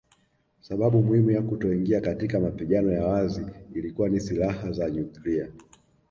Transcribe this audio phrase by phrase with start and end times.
[0.61, 5.47] Sababu muhimu ya kutoingia katika mapigano ya wazi ilikuwa ni silaha za nyuklia